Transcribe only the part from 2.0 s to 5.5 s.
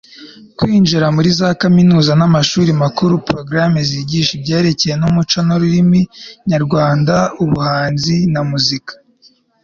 n'amashuri makuru programmes zigisha ibyerekeye umuco